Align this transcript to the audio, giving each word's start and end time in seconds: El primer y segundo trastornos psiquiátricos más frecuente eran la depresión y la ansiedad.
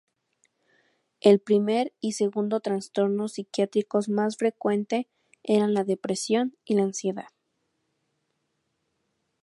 El 1.19 1.39
primer 1.39 1.93
y 2.01 2.13
segundo 2.13 2.59
trastornos 2.59 3.33
psiquiátricos 3.33 4.09
más 4.09 4.35
frecuente 4.35 5.07
eran 5.43 5.75
la 5.75 5.83
depresión 5.83 6.57
y 6.65 6.73
la 6.73 6.81
ansiedad. 6.85 7.27